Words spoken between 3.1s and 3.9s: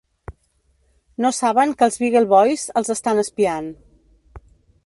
espiant.